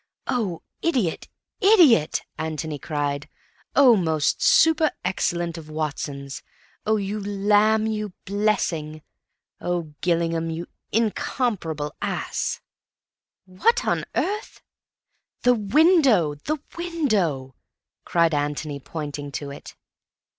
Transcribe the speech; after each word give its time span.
"Oh, 0.25 0.63
idiot, 0.81 1.27
idiot!" 1.59 2.23
Antony 2.35 2.79
cried. 2.79 3.29
"Oh, 3.75 3.95
most 3.95 4.41
super 4.41 4.89
excellent 5.05 5.59
of 5.59 5.69
Watsons! 5.69 6.41
Oh, 6.87 6.97
you 6.97 7.19
lamb, 7.19 7.85
you 7.85 8.13
blessing! 8.25 9.03
Oh, 9.59 9.93
Gillingham, 10.01 10.49
you 10.49 10.65
incomparable 10.91 11.93
ass!" 12.01 12.61
"What 13.45 13.85
on 13.85 14.05
earth—" 14.15 14.63
"The 15.43 15.53
window, 15.53 16.33
the 16.33 16.57
window!" 16.79 17.53
cried 18.03 18.33
Antony, 18.33 18.79
pointing 18.79 19.31
to 19.33 19.51
it. 19.51 19.75